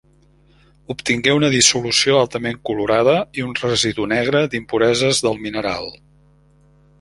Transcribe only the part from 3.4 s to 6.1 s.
i un residu negre d'impureses del mineral.